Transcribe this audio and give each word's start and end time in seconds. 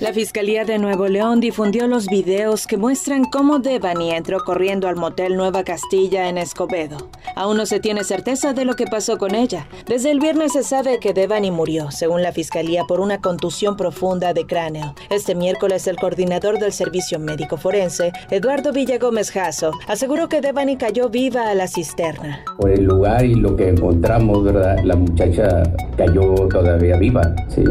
La 0.00 0.12
Fiscalía 0.12 0.64
de 0.64 0.78
Nuevo 0.78 1.08
León 1.08 1.40
difundió 1.40 1.88
los 1.88 2.06
videos 2.06 2.68
que 2.68 2.76
muestran 2.76 3.24
cómo 3.24 3.58
Devani 3.58 4.12
entró 4.12 4.38
corriendo 4.44 4.86
al 4.86 4.94
motel 4.94 5.36
Nueva 5.36 5.64
Castilla 5.64 6.28
en 6.28 6.38
Escobedo. 6.38 7.10
Aún 7.34 7.56
no 7.56 7.66
se 7.66 7.80
tiene 7.80 8.04
certeza 8.04 8.52
de 8.52 8.64
lo 8.64 8.74
que 8.74 8.86
pasó 8.86 9.18
con 9.18 9.34
ella. 9.34 9.66
Desde 9.88 10.12
el 10.12 10.20
viernes 10.20 10.52
se 10.52 10.62
sabe 10.62 11.00
que 11.00 11.14
Devani 11.14 11.50
murió, 11.50 11.90
según 11.90 12.22
la 12.22 12.30
Fiscalía, 12.30 12.84
por 12.84 13.00
una 13.00 13.20
contusión 13.20 13.76
profunda 13.76 14.32
de 14.32 14.46
cráneo. 14.46 14.94
Este 15.10 15.34
miércoles 15.34 15.88
el 15.88 15.96
coordinador 15.96 16.60
del 16.60 16.72
Servicio 16.72 17.18
Médico 17.18 17.56
Forense, 17.56 18.12
Eduardo 18.30 18.72
Villagómez 18.72 19.32
Jasso, 19.32 19.72
aseguró 19.88 20.28
que 20.28 20.40
Devani 20.40 20.76
cayó 20.76 21.08
viva 21.08 21.50
a 21.50 21.54
la 21.54 21.66
cisterna. 21.66 22.44
Por 22.56 22.70
el 22.70 22.84
lugar 22.84 23.24
y 23.24 23.34
lo 23.34 23.56
que 23.56 23.70
encontramos, 23.70 24.44
¿verdad? 24.44 24.76
La 24.84 24.94
muchacha 24.94 25.64
cayó 25.96 26.46
todavía 26.48 26.96
viva, 26.98 27.34
¿sí? 27.48 27.64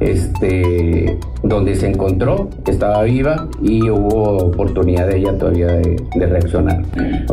Este, 0.00 1.18
donde 1.42 1.74
se 1.74 1.88
encontró, 1.88 2.48
estaba 2.66 3.02
viva 3.02 3.48
y 3.62 3.88
hubo 3.90 4.46
oportunidad 4.48 5.08
de 5.08 5.18
ella 5.18 5.38
todavía 5.38 5.68
de, 5.68 5.96
reaccionar. 6.14 6.82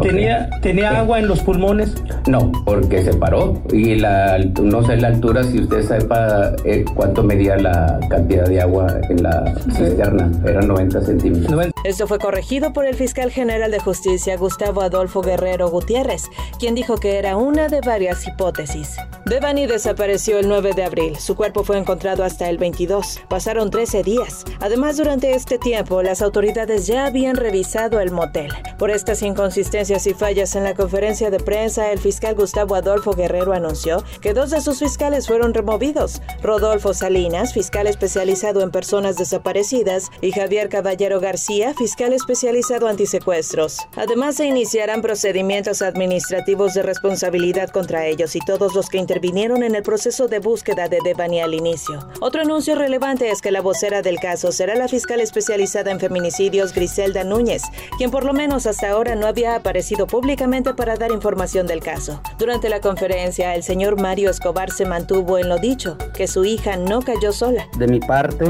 ¿Tenía, 0.02 0.50
¿Tenía 0.62 1.00
agua 1.00 1.20
en 1.20 1.28
los 1.28 1.42
pulmones? 1.42 1.96
No, 2.28 2.52
porque 2.66 3.02
se 3.02 3.14
paró 3.14 3.62
y 3.72 3.96
la, 3.96 4.38
no 4.62 4.84
sé 4.84 4.98
la 4.98 5.08
altura, 5.08 5.44
si 5.44 5.60
usted 5.60 5.82
sepa 5.82 6.52
eh, 6.66 6.86
cuánto 6.96 7.24
medía 7.24 7.58
la 7.58 8.00
cantidad 8.10 8.46
de 8.46 8.62
agua 8.62 8.88
en 9.10 9.24
la 9.24 9.54
cisterna, 9.72 10.32
eran 10.46 10.68
90 10.68 11.02
centímetros. 11.02 11.73
Esto 11.84 12.08
fue 12.08 12.18
corregido 12.18 12.72
por 12.72 12.86
el 12.86 12.96
fiscal 12.96 13.30
general 13.30 13.70
de 13.70 13.80
justicia 13.80 14.38
Gustavo 14.38 14.82
Adolfo 14.82 15.22
Guerrero 15.22 15.70
Gutiérrez, 15.70 16.30
quien 16.58 16.76
dijo 16.76 16.96
que 16.96 17.18
era 17.18 17.36
una 17.36 17.68
de 17.68 17.82
varias 17.82 18.26
hipótesis. 18.26 18.96
Devani 19.26 19.68
desapareció 19.68 20.40
el 20.40 20.48
9 20.48 20.74
de 20.74 20.84
abril. 20.84 21.18
Su 21.18 21.36
cuerpo 21.36 21.64
fue 21.64 21.78
encontrado 21.78 22.24
hasta 22.24 22.50
el 22.50 22.58
22. 22.58 23.22
Pasaron 23.30 23.70
13 23.70 24.04
días. 24.04 24.46
Además, 24.60 24.98
durante 24.98 25.34
este 25.34 25.58
tiempo, 25.58 26.02
las 26.02 26.22
autoridades 26.22 26.88
ya 26.88 27.06
habían 27.06 27.36
revisado 27.36 28.00
el 28.00 28.12
motel. 28.12 28.52
Por 28.78 28.92
estas 28.92 29.22
inconsistencias 29.22 30.08
y 30.08 30.14
fallas 30.14 30.56
en 30.56 30.64
la 30.64 30.76
conferencia 30.76 31.30
de 31.32 31.40
prensa, 31.40 31.92
el 31.92 32.00
fiscal 32.00 32.36
Gustavo 32.36 32.76
Adolfo 32.76 33.14
Guerrero 33.14 33.54
anunció 33.54 34.04
que 34.22 34.34
dos 34.34 34.52
de 34.52 34.62
sus 34.62 34.80
fiscales 34.80 35.28
fueron 35.28 35.54
removidos. 35.54 36.22
Rodolfo 36.42 36.94
Salinas, 36.94 37.54
fiscal 37.54 37.88
especializado 37.88 38.62
en 38.62 38.72
personas 38.72 39.18
desaparecidas, 39.18 40.12
y 40.22 40.32
Javier 40.32 40.70
Caballero 40.70 41.20
García, 41.20 41.73
fiscal 41.74 42.14
especializado 42.14 42.88
antisecuestros. 42.88 43.78
Además, 43.96 44.36
se 44.36 44.46
iniciarán 44.46 45.02
procedimientos 45.02 45.82
administrativos 45.82 46.74
de 46.74 46.84
responsabilidad 46.84 47.70
contra 47.70 48.06
ellos 48.06 48.36
y 48.36 48.40
todos 48.40 48.74
los 48.76 48.90
que 48.90 48.98
intervinieron 48.98 49.64
en 49.64 49.76
el 49.76 49.84
proceso 49.84 50.28
de 50.28 50.40
búsqueda 50.40 50.88
de 50.88 51.00
Devani 51.04 51.42
al 51.42 51.54
inicio. 51.54 52.08
Otro 52.22 52.42
anuncio 52.42 52.76
relevante 52.76 53.30
es 53.30 53.42
que 53.42 53.52
la 53.52 53.62
vocera 53.62 54.02
del 54.02 54.20
caso 54.20 54.52
será 54.52 54.76
la 54.76 54.88
fiscal 54.88 55.20
especializada 55.20 55.92
en 55.92 56.00
feminicidios 56.00 56.74
Griselda 56.74 57.24
Núñez, 57.24 57.64
quien 57.98 58.12
por 58.12 58.24
lo 58.24 58.34
menos 58.34 58.66
hasta 58.66 58.90
ahora 58.90 59.16
no 59.16 59.28
había 59.28 59.56
aparecido 59.56 60.08
públicamente 60.08 60.74
para 60.74 60.96
dar 60.96 61.12
información 61.12 61.68
del 61.68 61.82
caso. 61.82 62.22
Durante 62.38 62.70
la 62.70 62.82
conferencia, 62.82 63.56
el 63.56 63.64
señor 63.64 64.00
Mario 64.00 64.30
Escobar 64.30 64.72
se 64.72 64.86
mantuvo 64.86 65.38
en 65.38 65.50
lo 65.50 65.58
dicho, 65.58 65.98
que 66.16 66.28
su 66.28 66.46
hija 66.46 66.78
no 66.78 67.02
cayó 67.02 67.32
sola. 67.32 67.68
De 67.78 67.88
mi 67.88 68.00
parte, 68.00 68.46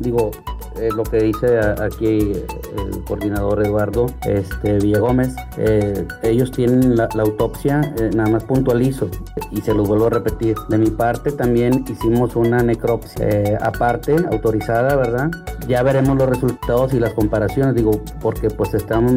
digo, 0.00 0.30
eh, 0.80 0.90
lo 0.94 1.04
que 1.04 1.18
dice 1.18 1.58
aquí 1.58 2.32
el 2.76 3.04
coordinador 3.04 3.64
Eduardo 3.64 4.06
este, 4.26 4.78
Villagómez. 4.78 5.34
Eh, 5.56 6.06
ellos 6.22 6.50
tienen 6.50 6.96
la, 6.96 7.08
autopsia, 7.18 7.80
eh, 7.98 8.10
nada 8.14 8.30
más 8.30 8.44
puntualizo 8.44 9.08
y 9.50 9.60
se 9.60 9.72
los 9.72 9.86
vuelvo 9.86 10.06
a 10.06 10.10
repetir. 10.10 10.56
De 10.68 10.78
mi 10.78 10.90
parte 10.90 11.32
también 11.32 11.84
hicimos 11.88 12.36
una 12.36 12.62
necropsia 12.62 13.58
aparte, 13.60 14.16
autorizada, 14.30 14.96
¿verdad? 14.96 15.30
Ya 15.68 15.82
veremos 15.82 16.16
los 16.16 16.28
resultados 16.28 16.92
y 16.94 17.00
las 17.00 17.14
comparaciones, 17.14 17.74
digo, 17.74 18.02
porque 18.20 18.50
pues 18.50 18.74
estamos, 18.74 19.12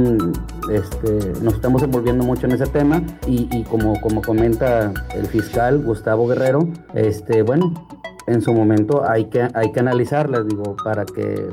este, 0.71 1.33
nos 1.41 1.55
estamos 1.55 1.81
envolviendo 1.83 2.23
mucho 2.23 2.45
en 2.45 2.53
ese 2.53 2.67
tema 2.67 3.01
y, 3.25 3.49
y 3.51 3.63
como, 3.63 3.99
como 4.01 4.21
comenta 4.21 4.93
el 5.15 5.25
fiscal 5.25 5.83
Gustavo 5.83 6.27
Guerrero, 6.27 6.67
este, 6.93 7.41
bueno, 7.41 7.73
en 8.27 8.41
su 8.41 8.53
momento 8.53 9.09
hay 9.09 9.25
que, 9.25 9.47
hay 9.53 9.71
que 9.71 9.79
analizarlas, 9.79 10.45
digo, 10.47 10.75
para 10.83 11.05
que, 11.05 11.49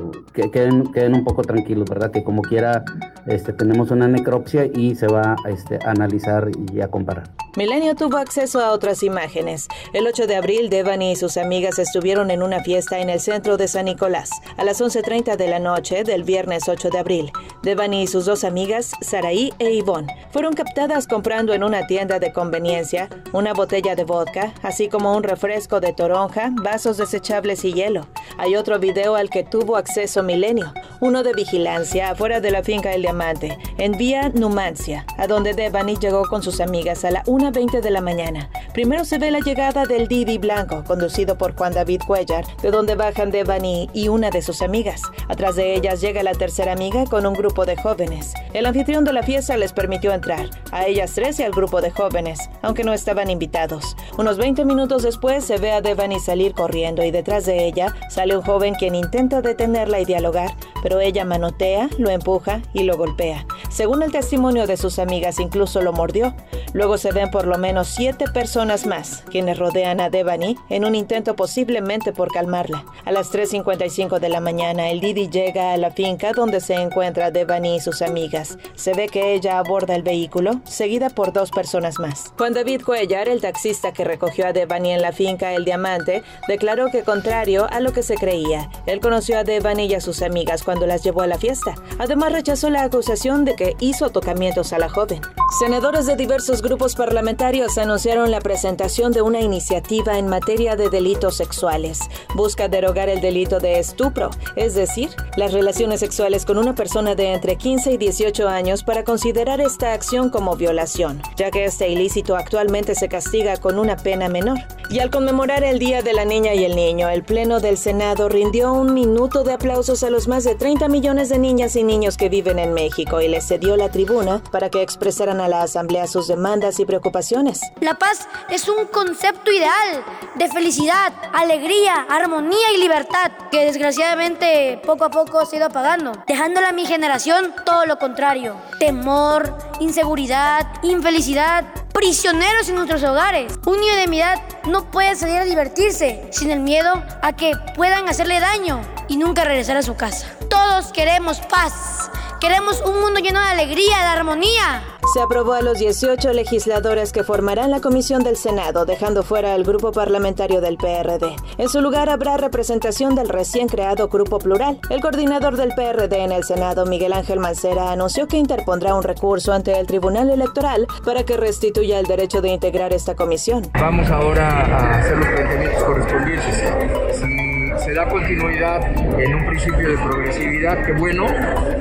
queden, 0.51 0.91
queden, 0.91 1.15
un 1.15 1.23
poco 1.23 1.41
tranquilos, 1.41 1.89
¿verdad? 1.89 2.11
Que 2.11 2.23
como 2.23 2.41
quiera 2.41 2.83
este, 3.25 3.53
tenemos 3.53 3.91
una 3.91 4.07
necropsia 4.07 4.65
y 4.65 4.95
se 4.95 5.07
va 5.07 5.35
este, 5.47 5.79
a 5.85 5.91
analizar 5.91 6.49
y 6.73 6.81
a 6.81 6.89
comparar. 6.89 7.29
Milenio 7.55 7.95
tuvo 7.95 8.17
acceso 8.17 8.59
a 8.59 8.71
otras 8.71 9.01
imágenes. 9.01 9.69
El 9.93 10.05
8 10.05 10.27
de 10.27 10.35
abril, 10.35 10.69
Devani 10.69 11.13
y 11.13 11.15
sus 11.15 11.37
amigas 11.37 11.79
estuvieron 11.79 12.29
en 12.29 12.43
una 12.43 12.61
fiesta 12.61 12.99
en 12.99 13.09
el 13.09 13.21
centro 13.21 13.55
de 13.55 13.69
San 13.69 13.85
Nicolás. 13.85 14.29
A 14.57 14.65
las 14.65 14.81
11.30 14.81 15.37
de 15.37 15.47
la 15.47 15.59
noche 15.59 16.03
del 16.03 16.23
viernes 16.23 16.67
8 16.67 16.89
de 16.89 16.99
abril, 16.99 17.31
Devani 17.63 18.03
y 18.03 18.07
sus 18.07 18.25
dos 18.25 18.43
amigas, 18.43 18.91
Saraí 18.99 19.53
e 19.59 19.71
Ivonne, 19.71 20.13
fueron 20.31 20.53
captadas 20.53 21.07
comprando 21.07 21.53
en 21.53 21.63
una 21.63 21.87
tienda 21.87 22.19
de 22.19 22.33
conveniencia 22.33 23.07
una 23.31 23.53
botella 23.53 23.95
de 23.95 24.03
vodka, 24.03 24.53
así 24.61 24.89
como 24.89 25.15
un 25.15 25.23
refresco 25.23 25.79
de 25.79 25.93
toronja, 25.93 26.51
vasos 26.65 26.97
desechables 26.97 27.63
y 27.63 27.73
hielo. 27.73 28.07
Hay 28.39 28.55
otro 28.55 28.79
video 28.79 29.15
al 29.15 29.29
que 29.29 29.43
tuvo 29.43 29.77
acceso 29.77 30.23
Milenio, 30.23 30.73
uno 30.99 31.21
de 31.21 31.33
vigilancia 31.33 32.09
afuera 32.09 32.41
de 32.41 32.49
la 32.49 32.63
finca 32.63 32.91
El 32.91 33.03
Diamante, 33.03 33.57
en 33.77 33.91
Vía 33.91 34.29
Numancia, 34.33 35.05
a 35.19 35.27
donde 35.27 35.53
Devani 35.53 35.95
llegó 35.95 36.23
con 36.23 36.41
sus 36.41 36.59
amigas 36.59 37.05
a 37.05 37.11
la 37.11 37.23
1.20 37.25 37.81
de 37.81 37.91
la 37.91 38.01
mañana. 38.01 38.49
Primero 38.73 39.05
se 39.05 39.19
ve 39.19 39.29
la 39.29 39.41
llegada 39.41 39.85
del 39.85 40.07
Didi 40.07 40.39
Blanco, 40.39 40.83
conducido 40.85 41.37
por 41.37 41.55
Juan 41.55 41.73
David 41.73 42.01
Cuellar, 42.07 42.45
de 42.63 42.71
donde 42.71 42.95
bajan 42.95 43.29
Devani 43.29 43.87
y 43.93 44.07
una 44.07 44.31
de 44.31 44.41
sus 44.41 44.63
amigas. 44.63 45.03
Atrás 45.29 45.55
de 45.55 45.75
ellas 45.75 46.01
llega 46.01 46.23
la 46.23 46.33
tercera 46.33 46.73
amiga 46.73 47.05
con 47.05 47.27
un 47.27 47.35
grupo 47.35 47.65
de 47.65 47.77
jóvenes. 47.77 48.33
El 48.53 48.65
anfitrión 48.65 49.03
de 49.03 49.13
la 49.13 49.21
fiesta 49.21 49.55
les 49.55 49.71
permitió 49.71 50.13
entrar, 50.13 50.49
a 50.71 50.87
ellas 50.87 51.13
tres 51.13 51.39
y 51.39 51.43
al 51.43 51.51
grupo 51.51 51.79
de 51.81 51.91
jóvenes, 51.91 52.49
aunque 52.63 52.83
no 52.83 52.93
estaban 52.93 53.29
invitados. 53.29 53.95
Unos 54.17 54.37
20 54.37 54.65
minutos 54.65 55.03
después 55.03 55.45
se 55.45 55.57
ve 55.57 55.71
a 55.71 55.81
Devani 55.81 56.19
salir 56.19 56.54
corriendo 56.55 57.03
y 57.03 57.11
detrás 57.11 57.45
de 57.45 57.65
ella 57.65 57.93
sale 58.09 58.35
un 58.35 58.43
joven 58.43 58.73
quien 58.73 58.95
intenta 58.95 59.41
detenerla 59.41 59.99
y 59.99 60.05
dialogar, 60.05 60.55
pero 60.81 60.99
ella 60.99 61.25
manotea, 61.25 61.89
lo 61.97 62.09
empuja 62.09 62.61
y 62.73 62.83
lo 62.83 62.97
golpea. 62.97 63.45
Según 63.69 64.01
el 64.01 64.11
testimonio 64.11 64.65
de 64.65 64.77
sus 64.77 64.99
amigas, 64.99 65.39
incluso 65.39 65.81
lo 65.81 65.93
mordió. 65.93 66.33
Luego 66.75 66.97
se 66.97 67.13
ven 67.13 67.31
por 67.31 67.47
lo 67.47 67.57
menos 67.57 67.87
siete 67.87 68.25
personas 68.27 68.85
más, 68.85 69.23
quienes 69.31 69.57
rodean 69.57 70.01
a 70.01 70.09
Devani 70.09 70.57
en 70.69 70.83
un 70.83 70.93
intento 70.93 71.33
posiblemente 71.37 72.11
por 72.11 72.33
calmarla. 72.33 72.83
A 73.05 73.13
las 73.13 73.31
3.55 73.31 74.19
de 74.19 74.27
la 74.27 74.41
mañana, 74.41 74.89
el 74.89 74.99
Didi 74.99 75.29
llega 75.29 75.71
a 75.71 75.77
la 75.77 75.91
finca 75.91 76.33
donde 76.33 76.59
se 76.59 76.73
encuentra 76.73 77.31
Devani 77.31 77.77
y 77.77 77.79
sus 77.79 78.01
amigas. 78.01 78.57
Se 78.75 78.93
ve 78.93 79.07
que 79.07 79.33
ella 79.33 79.57
aborda 79.57 79.95
el 79.95 80.03
vehículo, 80.03 80.59
seguida 80.65 81.09
por 81.09 81.31
dos 81.31 81.49
personas 81.49 81.97
más. 81.97 82.33
Juan 82.37 82.53
David 82.53 82.81
Cuellar, 82.83 83.29
el 83.29 83.39
taxista 83.39 83.93
que 83.93 84.03
recogió 84.03 84.45
a 84.45 84.51
Devani 84.51 84.91
en 84.91 85.01
la 85.01 85.13
finca 85.13 85.53
El 85.53 85.63
Diamante, 85.63 86.23
declaró 86.49 86.87
que 86.91 87.03
contrario 87.03 87.67
a 87.71 87.79
lo 87.79 87.93
que 87.93 88.03
se 88.03 88.15
creía, 88.15 88.69
él 88.85 88.99
conoció 88.99 89.39
a 89.39 89.45
Devani 89.45 89.85
y 89.85 89.93
a 89.93 90.01
sus 90.01 90.21
amigas 90.21 90.63
cuando 90.63 90.85
las 90.87 91.05
llevó 91.05 91.21
a 91.21 91.27
la 91.27 91.37
fiesta. 91.37 91.75
Además, 91.99 92.33
rechazó 92.33 92.69
la 92.69 92.83
acusación 92.83 93.45
de 93.45 93.55
que 93.55 93.77
hizo 93.79 94.09
tocamientos 94.09 94.73
a 94.73 94.77
la 94.77 94.89
joven. 94.89 95.21
Senadores 95.57 96.05
de 96.05 96.17
diversos 96.17 96.61
grupos 96.65 96.95
parlamentarios 96.95 97.77
anunciaron 97.77 98.31
la 98.31 98.41
presentación 98.41 99.11
de 99.11 99.21
una 99.21 99.39
iniciativa 99.39 100.17
en 100.17 100.27
materia 100.27 100.75
de 100.75 100.89
delitos 100.89 101.37
sexuales. 101.37 101.99
Busca 102.33 102.67
derogar 102.67 103.07
el 103.07 103.21
delito 103.21 103.59
de 103.59 103.77
estupro, 103.77 104.31
es 104.55 104.73
decir, 104.73 105.11
las 105.37 105.53
relaciones 105.53 105.99
sexuales 105.99 106.43
con 106.43 106.57
una 106.57 106.73
persona 106.73 107.13
de 107.13 107.33
entre 107.33 107.55
15 107.55 107.91
y 107.91 107.97
18 107.97 108.47
años 108.47 108.83
para 108.83 109.03
considerar 109.03 109.61
esta 109.61 109.93
acción 109.93 110.31
como 110.31 110.55
violación, 110.55 111.21
ya 111.37 111.51
que 111.51 111.65
este 111.65 111.87
ilícito 111.89 112.35
actualmente 112.35 112.95
se 112.95 113.09
castiga 113.09 113.57
con 113.57 113.77
una 113.77 113.95
pena 113.95 114.27
menor. 114.27 114.57
Y 114.89 114.99
al 114.99 115.11
conmemorar 115.11 115.63
el 115.63 115.77
Día 115.77 116.01
de 116.01 116.13
la 116.13 116.25
Niña 116.25 116.55
y 116.55 116.63
el 116.63 116.75
Niño, 116.75 117.09
el 117.09 117.23
Pleno 117.23 117.59
del 117.59 117.77
Senado 117.77 118.27
rindió 118.27 118.73
un 118.73 118.93
minuto 118.93 119.43
de 119.43 119.53
aplausos 119.53 120.01
a 120.03 120.09
los 120.09 120.27
más 120.27 120.43
de 120.43 120.55
30 120.55 120.87
millones 120.87 121.29
de 121.29 121.37
niñas 121.37 121.75
y 121.75 121.83
niños 121.83 122.17
que 122.17 122.29
viven 122.29 122.57
en 122.57 122.73
México 122.73 123.21
y 123.21 123.27
les 123.27 123.47
cedió 123.47 123.77
la 123.77 123.89
tribuna 123.89 124.41
para 124.51 124.69
que 124.69 124.81
expresaran 124.81 125.41
a 125.41 125.47
la 125.47 125.61
Asamblea 125.61 126.07
sus 126.07 126.27
demandas 126.27 126.44
y 126.45 126.85
preocupaciones. 126.85 127.59
La 127.81 127.95
paz 127.95 128.27
es 128.51 128.69
un 128.69 128.85
concepto 128.85 129.51
ideal 129.51 130.05
de 130.35 130.47
felicidad, 130.47 131.11
alegría, 131.33 132.05
armonía 132.07 132.71
y 132.75 132.81
libertad 132.81 133.31
que 133.49 133.65
desgraciadamente 133.65 134.79
poco 134.85 135.05
a 135.05 135.09
poco 135.09 135.43
se 135.47 135.55
ha 135.55 135.57
ido 135.57 135.65
apagando, 135.67 136.11
dejándole 136.27 136.67
a 136.67 136.71
mi 136.71 136.85
generación 136.85 137.51
todo 137.65 137.87
lo 137.87 137.97
contrario. 137.97 138.55
Temor, 138.79 139.57
inseguridad, 139.79 140.67
infelicidad, 140.83 141.65
prisioneros 141.91 142.69
en 142.69 142.75
nuestros 142.75 143.01
hogares. 143.01 143.51
Un 143.65 143.79
niño 143.79 143.95
de 143.95 144.07
mi 144.07 144.19
edad 144.19 144.39
no 144.67 144.91
puede 144.91 145.15
salir 145.15 145.37
a 145.37 145.45
divertirse 145.45 146.27
sin 146.31 146.51
el 146.51 146.59
miedo 146.59 147.03
a 147.23 147.33
que 147.35 147.53
puedan 147.75 148.07
hacerle 148.07 148.39
daño 148.39 148.81
y 149.07 149.17
nunca 149.17 149.45
regresar 149.45 149.77
a 149.77 149.81
su 149.81 149.95
casa. 149.95 150.27
Todos 150.47 150.91
queremos 150.91 151.39
paz. 151.39 152.11
Queremos 152.39 152.81
un 152.81 152.99
mundo 152.99 153.19
lleno 153.19 153.39
de 153.39 153.47
alegría, 153.47 153.97
de 153.97 154.05
armonía. 154.05 154.83
Se 155.15 155.21
aprobó 155.21 155.53
a 155.53 155.61
los 155.61 155.79
18 155.79 156.33
legisladores 156.33 157.13
que 157.13 157.23
formarán 157.23 157.71
la 157.71 157.79
comisión 157.79 158.21
del 158.21 158.35
Senado, 158.35 158.85
dejando 158.85 159.23
fuera 159.23 159.53
al 159.53 159.63
grupo 159.63 159.93
parlamentario 159.93 160.59
del 160.59 160.75
PRD. 160.75 161.37
En 161.57 161.69
su 161.69 161.79
lugar 161.79 162.09
habrá 162.09 162.35
representación 162.35 163.15
del 163.15 163.29
recién 163.29 163.69
creado 163.69 164.09
Grupo 164.09 164.39
Plural. 164.39 164.77
El 164.89 164.99
coordinador 164.99 165.55
del 165.55 165.69
PRD 165.69 166.21
en 166.21 166.33
el 166.33 166.43
Senado, 166.43 166.85
Miguel 166.85 167.13
Ángel 167.13 167.39
Mancera, 167.39 167.93
anunció 167.93 168.27
que 168.27 168.35
interpondrá 168.35 168.93
un 168.93 169.03
recurso 169.03 169.53
ante 169.53 169.79
el 169.79 169.87
Tribunal 169.87 170.29
Electoral 170.29 170.85
para 171.05 171.23
que 171.23 171.37
restituya 171.37 171.97
el 171.97 172.07
derecho 172.07 172.41
de 172.41 172.49
integrar 172.49 172.91
esta 172.91 173.15
comisión. 173.15 173.65
Vamos 173.79 174.11
ahora 174.11 174.49
a 174.49 174.99
hacer 174.99 175.17
los 175.17 175.27
planteamientos 175.27 175.83
correspondientes. 175.85 177.44
Se 177.85 177.93
da 177.93 178.09
continuidad 178.09 178.83
en 179.19 179.35
un 179.35 179.45
principio 179.45 179.89
de 179.89 179.95
progresividad, 179.95 180.83
qué 180.83 180.93
bueno, 180.93 181.27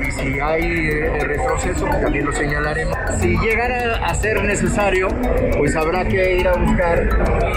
y 0.06 0.10
si 0.10 0.38
hay 0.38 0.62
eh, 0.62 1.18
retroceso, 1.18 1.86
también 1.86 2.26
lo 2.26 2.32
señalaremos. 2.32 2.94
Si 3.20 3.38
llegara 3.38 4.06
a 4.06 4.14
ser 4.14 4.44
necesario, 4.44 5.08
pues 5.56 5.74
habrá 5.74 6.06
que 6.06 6.40
ir 6.40 6.46
a 6.46 6.58
buscar 6.58 7.08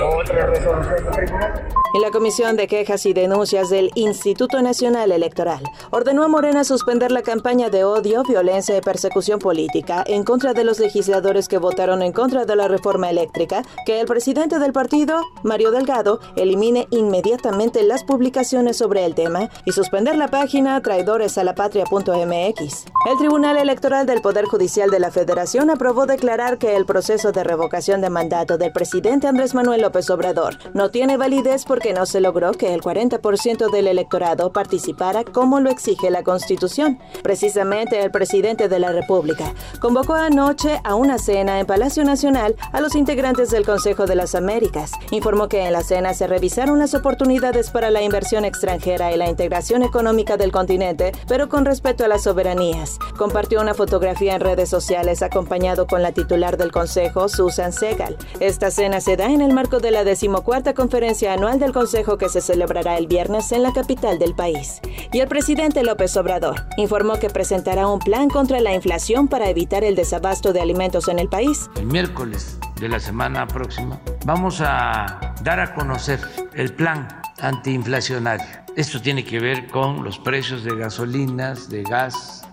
otra 0.01 0.45
resolución 0.45 0.95
del 0.95 1.11
tribunal. 1.11 1.63
En 1.93 2.01
la 2.01 2.11
Comisión 2.11 2.55
de 2.57 2.67
Quejas 2.67 3.05
y 3.05 3.13
Denuncias 3.13 3.69
del 3.69 3.91
Instituto 3.95 4.61
Nacional 4.61 5.11
Electoral 5.11 5.63
ordenó 5.89 6.23
a 6.23 6.27
Morena 6.27 6.63
suspender 6.63 7.11
la 7.11 7.23
campaña 7.23 7.69
de 7.69 7.85
odio, 7.85 8.23
violencia 8.23 8.77
y 8.77 8.81
persecución 8.81 9.39
política 9.39 10.03
en 10.05 10.23
contra 10.23 10.53
de 10.53 10.63
los 10.63 10.79
legisladores 10.79 11.47
que 11.47 11.57
votaron 11.57 12.01
en 12.01 12.11
contra 12.11 12.45
de 12.45 12.55
la 12.55 12.67
reforma 12.67 13.09
eléctrica, 13.09 13.63
que 13.85 13.99
el 13.99 14.05
presidente 14.05 14.59
del 14.59 14.73
partido, 14.73 15.21
Mario 15.43 15.71
Delgado, 15.71 16.19
elimine 16.35 16.87
inmediatamente 16.91 17.81
las 17.83 18.03
publicaciones 18.03 18.36
sobre 18.43 19.05
el 19.05 19.15
tema 19.15 19.49
y 19.63 19.71
suspender 19.71 20.17
la 20.17 20.27
página 20.27 20.81
traidoresalapatria.mx. 20.81 22.85
El 23.09 23.17
Tribunal 23.17 23.57
Electoral 23.57 24.05
del 24.05 24.21
Poder 24.21 24.43
Judicial 24.45 24.89
de 24.89 24.99
la 24.99 25.11
Federación 25.11 25.69
aprobó 25.69 26.05
declarar 26.05 26.57
que 26.57 26.75
el 26.75 26.85
proceso 26.85 27.31
de 27.31 27.45
revocación 27.45 28.01
de 28.01 28.09
mandato 28.09 28.57
del 28.57 28.73
presidente 28.73 29.27
Andrés 29.27 29.55
Manuel 29.55 29.81
López 29.81 30.09
Obrador 30.09 30.57
no 30.73 30.91
tiene 30.91 31.15
validez 31.15 31.63
por 31.63 31.77
porque 31.77 31.93
no 31.93 32.07
se 32.07 32.21
logró 32.21 32.53
que 32.53 32.73
el 32.73 32.81
40% 32.81 33.69
del 33.69 33.85
electorado 33.85 34.51
participara 34.51 35.23
como 35.23 35.59
lo 35.59 35.69
exige 35.69 36.09
la 36.09 36.23
Constitución. 36.23 36.97
Precisamente 37.21 38.01
el 38.01 38.09
presidente 38.09 38.67
de 38.67 38.79
la 38.79 38.91
República 38.91 39.53
convocó 39.79 40.15
anoche 40.15 40.81
a 40.83 40.95
una 40.95 41.19
cena 41.19 41.59
en 41.59 41.67
Palacio 41.67 42.03
Nacional 42.03 42.55
a 42.71 42.81
los 42.81 42.95
integrantes 42.95 43.51
del 43.51 43.63
Consejo 43.63 44.07
de 44.07 44.15
las 44.15 44.33
Américas. 44.33 44.89
Informó 45.11 45.47
que 45.47 45.67
en 45.67 45.73
la 45.73 45.83
cena 45.83 46.15
se 46.15 46.25
revisaron 46.25 46.79
las 46.79 46.95
oportunidades 46.95 47.69
para 47.69 47.91
la 47.91 48.01
inversión 48.17 48.45
extranjera 48.45 49.11
y 49.11 49.15
la 49.15 49.29
integración 49.29 49.83
económica 49.83 50.37
del 50.37 50.51
continente, 50.51 51.11
pero 51.27 51.49
con 51.49 51.65
respeto 51.65 52.03
a 52.03 52.07
las 52.07 52.23
soberanías. 52.23 52.97
Compartió 53.15 53.61
una 53.61 53.75
fotografía 53.75 54.33
en 54.33 54.41
redes 54.41 54.69
sociales 54.69 55.21
acompañado 55.21 55.85
con 55.85 56.01
la 56.01 56.13
titular 56.13 56.57
del 56.57 56.71
Consejo, 56.71 57.29
Susan 57.29 57.71
Segal. 57.71 58.17
Esta 58.39 58.71
cena 58.71 59.01
se 59.01 59.17
da 59.17 59.27
en 59.27 59.41
el 59.41 59.53
marco 59.53 59.77
de 59.77 59.91
la 59.91 60.03
decimocuarta 60.03 60.73
conferencia 60.73 61.33
anual 61.33 61.59
de 61.59 61.67
el 61.67 61.73
Consejo 61.73 62.17
que 62.17 62.29
se 62.29 62.41
celebrará 62.41 62.97
el 62.97 63.05
viernes 63.05 63.51
en 63.51 63.61
la 63.61 63.71
capital 63.71 64.17
del 64.17 64.33
país. 64.33 64.81
Y 65.13 65.19
el 65.19 65.27
presidente 65.27 65.83
López 65.83 66.17
Obrador 66.17 66.65
informó 66.77 67.19
que 67.19 67.29
presentará 67.29 67.85
un 67.85 67.99
plan 67.99 68.29
contra 68.29 68.59
la 68.61 68.73
inflación 68.73 69.27
para 69.27 69.47
evitar 69.47 69.83
el 69.83 69.95
desabasto 69.95 70.53
de 70.53 70.61
alimentos 70.61 71.07
en 71.07 71.19
el 71.19 71.29
país. 71.29 71.69
El 71.75 71.85
miércoles 71.85 72.57
de 72.79 72.89
la 72.89 72.99
semana 72.99 73.45
próxima 73.47 73.99
vamos 74.25 74.59
a 74.61 75.35
dar 75.43 75.59
a 75.59 75.75
conocer 75.75 76.19
el 76.55 76.73
plan 76.73 77.07
antiinflacionario. 77.39 78.45
Esto 78.75 79.01
tiene 79.01 79.23
que 79.23 79.39
ver 79.39 79.67
con 79.67 80.03
los 80.03 80.19
precios 80.19 80.63
de 80.63 80.75
gasolinas, 80.75 81.69
de 81.69 81.83
gas, 81.83 82.47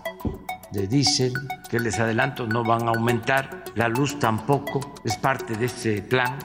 de 0.71 0.87
diésel, 0.87 1.33
que 1.69 1.79
les 1.79 1.99
adelanto 1.99 2.47
no 2.47 2.63
van 2.63 2.87
a 2.87 2.91
aumentar, 2.91 3.63
la 3.75 3.87
luz 3.87 4.19
tampoco, 4.19 4.95
es 5.03 5.15
parte 5.17 5.55
de 5.55 5.65
este 5.65 6.01
plan 6.01 6.37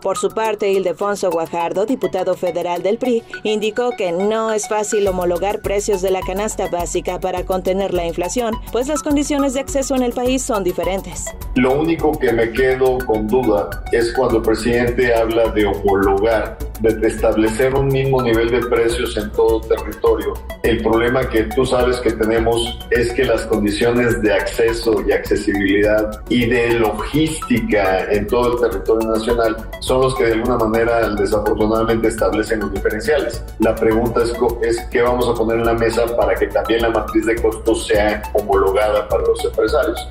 por 0.00 0.16
su 0.16 0.30
parte, 0.30 0.72
Ildefonso 0.72 1.30
Guajardo, 1.30 1.84
diputado 1.84 2.34
federal 2.34 2.82
del 2.82 2.96
PRI, 2.96 3.22
indicó 3.42 3.90
que 3.98 4.12
no 4.12 4.50
es 4.50 4.66
fácil 4.66 5.06
homologar 5.06 5.60
precios 5.60 6.00
de 6.00 6.10
la 6.10 6.20
canasta 6.20 6.68
básica 6.68 7.20
para 7.20 7.44
contener 7.44 7.92
la 7.92 8.06
inflación, 8.06 8.54
pues 8.72 8.88
las 8.88 9.02
condiciones 9.02 9.52
de 9.52 9.60
acceso 9.60 9.94
en 9.94 10.02
el 10.02 10.12
país 10.12 10.42
son 10.42 10.64
diferentes. 10.64 11.26
Lo 11.54 11.78
único 11.78 12.12
que 12.12 12.32
me 12.32 12.50
quedo 12.52 12.96
con 13.04 13.26
duda 13.26 13.68
es 13.92 14.12
cuando 14.14 14.38
el 14.38 14.42
presidente 14.42 15.14
habla 15.14 15.50
de 15.50 15.66
homologar, 15.66 16.56
de 16.80 17.08
establecer 17.08 17.74
un 17.74 17.88
mismo 17.88 18.22
nivel 18.22 18.50
de 18.50 18.60
precios 18.66 19.16
en 19.16 19.30
todo 19.32 19.60
territorio. 19.60 20.34
El 20.62 20.82
problema 20.82 21.28
que 21.28 21.44
tú 21.44 21.64
sabes 21.64 21.98
que 21.98 22.12
tenemos 22.12 22.78
es 22.90 23.12
que 23.12 23.24
las 23.24 23.42
condiciones 23.46 24.20
de 24.22 24.32
acceso 24.32 25.02
y 25.06 25.12
accesibilidad 25.12 26.22
y 26.28 26.46
de 26.46 26.74
logística 26.74 28.10
en 28.10 28.26
todo 28.26 28.54
el 28.54 28.70
territorio 28.70 29.10
nacional 29.10 29.56
son 29.80 30.02
los 30.02 30.14
que 30.14 30.24
de 30.24 30.32
alguna 30.32 30.56
manera 30.56 31.08
desafortunadamente 31.10 32.08
establecen 32.08 32.60
los 32.60 32.72
diferenciales. 32.72 33.44
La 33.58 33.74
pregunta 33.74 34.22
es, 34.22 34.32
es 34.62 34.80
qué 34.90 35.02
vamos 35.02 35.28
a 35.28 35.34
poner 35.34 35.58
en 35.58 35.66
la 35.66 35.74
mesa 35.74 36.04
para 36.16 36.34
que 36.34 36.46
también 36.46 36.82
la 36.82 36.90
matriz 36.90 37.26
de 37.26 37.36
costos 37.36 37.86
sea 37.86 38.22
homologada 38.32 39.08
para 39.08 39.22
los 39.22 39.44
empresarios. 39.44 40.08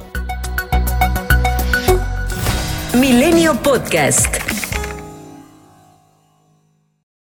Milenio 2.94 3.54
Podcast. 3.62 4.48